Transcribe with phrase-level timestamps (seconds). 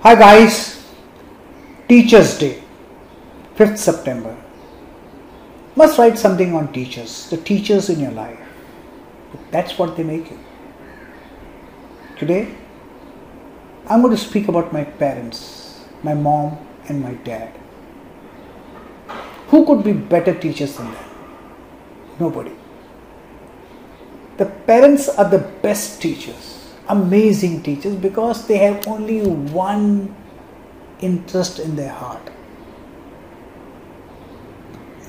[0.00, 0.84] Hi guys,
[1.88, 2.62] Teachers Day,
[3.56, 4.36] 5th September.
[5.74, 8.38] Must write something on teachers, the teachers in your life.
[9.50, 10.38] That's what they make you.
[12.18, 12.54] Today,
[13.88, 16.58] I'm going to speak about my parents, my mom
[16.88, 17.58] and my dad.
[19.48, 21.04] Who could be better teachers than them?
[22.20, 22.52] Nobody.
[24.36, 30.14] The parents are the best teachers, amazing teachers because they have only one
[31.00, 32.30] interest in their heart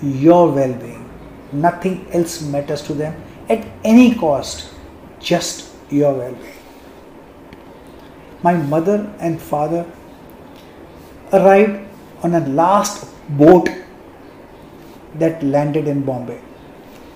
[0.01, 1.09] your well being.
[1.51, 4.73] Nothing else matters to them at any cost,
[5.19, 6.53] just your well being.
[8.43, 9.85] My mother and father
[11.33, 11.87] arrived
[12.23, 13.69] on a last boat
[15.15, 16.39] that landed in Bombay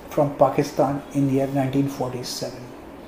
[0.09, 2.59] from Pakistan in the year 1947.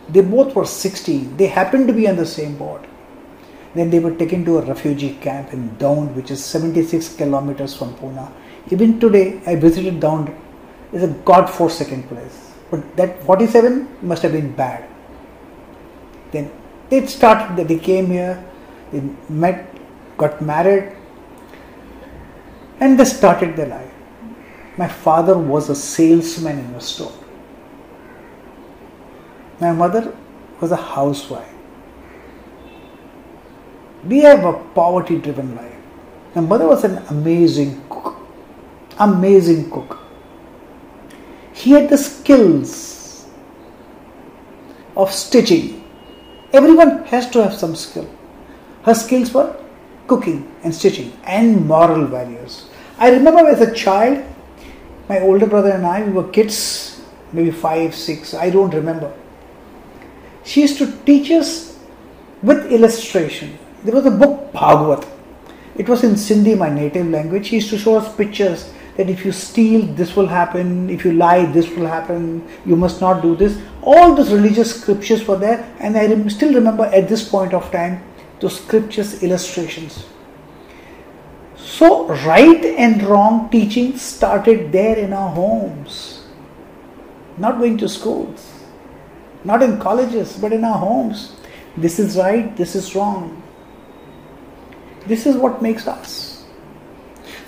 [0.10, 1.38] They both were 16.
[1.38, 2.86] They happened to be on the same boat.
[3.74, 7.96] Then they were taken to a refugee camp in Daund, which is 76 kilometers from
[7.96, 8.32] Pune.
[8.70, 10.36] Even today, I visited Daund.
[10.92, 12.52] It's a god-forsaken place.
[12.70, 14.88] But that 47 must have been bad.
[16.32, 16.52] Then
[16.90, 18.44] they started, that they came here,
[18.92, 19.76] they met,
[20.18, 20.96] got married,
[22.80, 23.92] and they started their life.
[24.78, 27.14] My father was a salesman in a store.
[29.64, 30.14] My mother
[30.60, 31.48] was a housewife.
[34.06, 35.78] We have a poverty driven life.
[36.36, 38.18] My mother was an amazing cook.
[39.00, 40.00] Amazing cook.
[41.54, 43.26] He had the skills
[44.98, 45.82] of stitching.
[46.52, 48.10] Everyone has to have some skill.
[48.84, 49.56] Her skills were
[50.08, 52.66] cooking and stitching and moral values.
[52.98, 54.24] I remember as a child,
[55.08, 59.14] my older brother and I, we were kids, maybe five, six, I don't remember.
[60.44, 61.80] She used to teach us
[62.42, 63.58] with illustration.
[63.84, 65.06] There was a book, Bhagavad.
[65.76, 67.48] It was in Sindhi, my native language.
[67.48, 70.90] She used to show us pictures that if you steal, this will happen.
[70.90, 72.48] If you lie, this will happen.
[72.66, 73.60] You must not do this.
[73.82, 78.04] All those religious scriptures were there, and I still remember at this point of time
[78.40, 80.06] those scriptures illustrations.
[81.56, 86.26] So, right and wrong teaching started there in our homes,
[87.38, 88.53] not going to schools,
[89.44, 91.36] not in colleges, but in our homes.
[91.76, 93.42] This is right, this is wrong.
[95.06, 96.46] This is what makes us.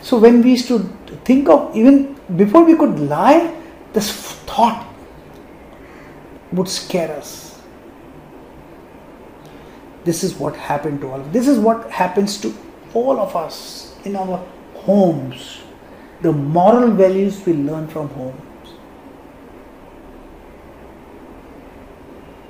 [0.01, 0.79] So, when we used to
[1.23, 3.55] think of even before we could lie,
[3.93, 4.85] this thought
[6.51, 7.59] would scare us.
[10.03, 12.53] This is what happened to all of this is what happens to
[12.93, 14.45] all of us in our
[14.75, 15.61] homes,
[16.21, 18.41] the moral values we learn from homes.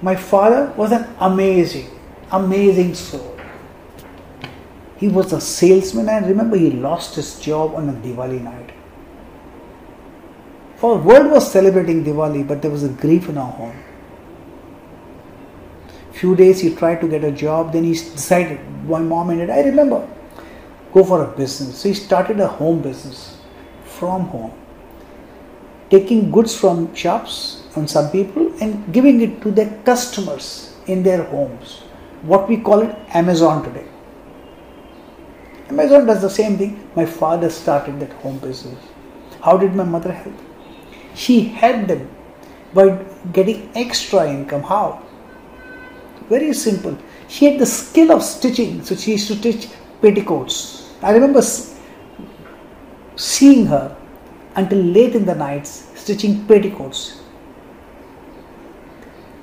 [0.02, 1.90] My father was an amazing,
[2.32, 3.38] amazing soul.
[4.98, 8.72] He was a salesman, and remember, he lost his job on a Diwali night.
[10.78, 13.76] For world was celebrating Diwali, but there was a grief in our home.
[16.12, 19.62] Few days he tried to get a job, then he decided, my mom and I
[19.62, 20.08] remember,
[20.94, 21.80] go for a business.
[21.80, 23.38] So he started a home business
[23.84, 24.54] from home,
[25.96, 27.36] taking goods from shops
[27.76, 30.48] on some people and giving it to their customers
[30.88, 31.82] in their homes.
[32.32, 33.88] What we call it Amazon today.
[35.70, 36.74] Amazon does the same thing.
[36.96, 38.82] My father started that home business.
[39.42, 40.36] How did my mother help?
[41.16, 42.10] She helped them
[42.74, 42.86] by
[43.34, 44.64] getting extra income.
[44.64, 45.02] How?
[46.30, 46.98] Very simple.
[47.28, 49.68] She had the skill of stitching, so she used to stitch
[50.02, 51.42] petticoats I remember
[53.16, 53.96] seeing her
[54.56, 57.22] until late in the nights stitching petticoats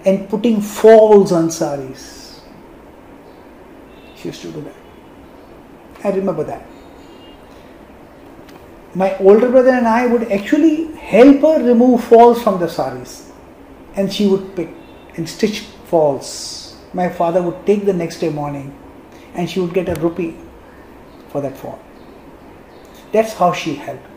[0.05, 2.41] and putting falls on saris.
[4.17, 4.75] She used to do that.
[6.05, 6.67] I remember that.
[8.95, 13.31] My older brother and I would actually help her remove falls from the saris
[13.95, 14.71] and she would pick
[15.17, 16.77] and stitch falls.
[16.93, 18.77] My father would take the next day morning
[19.35, 20.37] and she would get a rupee
[21.29, 21.81] for that fall.
[23.13, 24.12] That's how she helped.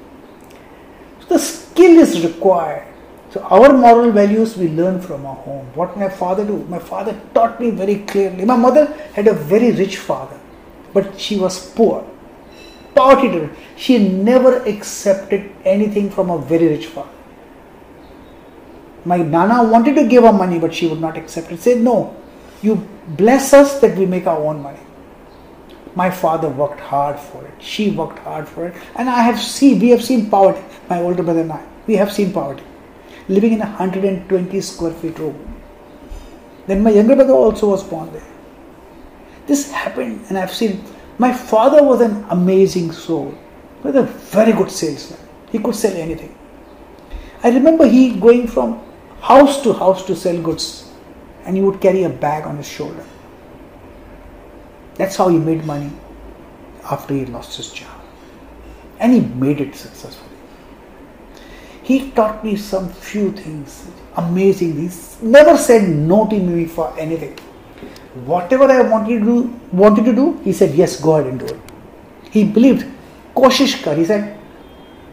[1.35, 2.87] The skill is required.
[3.31, 5.65] So our moral values we learn from our home.
[5.75, 6.59] What my father do?
[6.69, 8.45] My father taught me very clearly.
[8.45, 10.39] My mother had a very rich father,
[10.93, 12.07] but she was poor.
[12.95, 13.49] Driven.
[13.75, 17.09] She never accepted anything from a very rich father.
[19.03, 21.59] My nana wanted to give her money, but she would not accept it.
[21.59, 22.15] Said, No,
[22.61, 22.75] you
[23.23, 24.79] bless us that we make our own money.
[25.95, 27.53] My father worked hard for it.
[27.59, 28.75] She worked hard for it.
[28.95, 30.63] And I have seen, we have seen poverty.
[30.89, 32.63] My older brother and I, we have seen poverty.
[33.29, 35.55] Living in a 120 square feet room.
[36.67, 38.27] Then my younger brother also was born there.
[39.47, 40.83] This happened, and I've seen
[41.17, 43.33] My father was an amazing soul.
[43.83, 45.19] Was a very good salesman.
[45.51, 46.35] He could sell anything.
[47.43, 48.81] I remember he going from
[49.21, 50.91] house to house to sell goods
[51.45, 53.05] and he would carry a bag on his shoulder.
[54.95, 55.91] That's how he made money
[56.89, 57.89] after he lost his job.
[58.99, 60.29] And he made it successfully.
[61.83, 63.87] He taught me some few things.
[64.15, 64.89] Amazing.
[64.89, 64.89] He
[65.21, 67.37] never said no to me for anything.
[68.25, 71.45] Whatever I wanted to do, wanted to do, he said, yes, go ahead and do
[71.47, 71.59] it.
[72.31, 72.87] He believed,
[73.35, 73.93] koshish kar.
[73.95, 74.39] He said,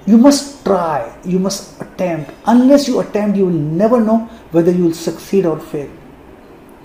[0.06, 2.32] you must try, you must attempt.
[2.46, 4.18] Unless you attempt, you will never know
[4.52, 5.90] whether you will succeed or fail.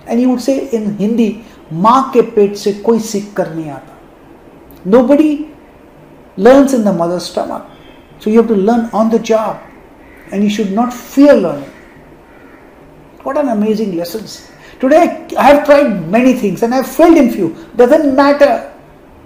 [0.05, 3.97] And he would say in Hindi, माँ के पेट से कोई सीख कर नहीं आता।
[5.03, 5.33] Nobody
[6.39, 7.67] learn in the mother stomach
[8.23, 11.75] so you have to learn on the job and you should not fear learning
[13.25, 14.25] what an amazing lesson
[14.81, 17.47] today I have tried many things and I failed in few
[17.77, 18.55] doesn't matter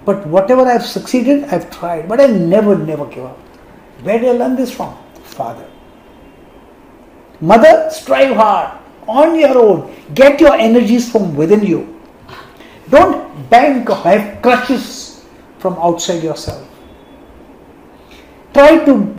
[0.08, 4.54] but whatever I succeeded I tried but I never never give up where do learn
[4.56, 4.88] this from
[5.36, 5.70] father
[7.44, 11.82] mother strive hard on your own get your energies from within you
[12.92, 15.24] Don't bank or have crutches
[15.58, 16.68] from outside yourself.
[18.52, 19.16] Try to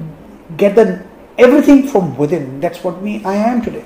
[0.58, 0.78] get
[1.40, 2.60] everything from within.
[2.60, 3.86] That's what me I am today.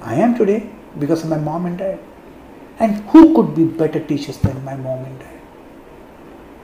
[0.00, 1.98] I am today because of my mom and dad.
[2.78, 5.40] And who could be better teachers than my mom and dad?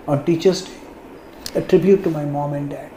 [0.08, 0.80] On Teachers' Day,
[1.56, 2.90] a tribute to my mom and dad.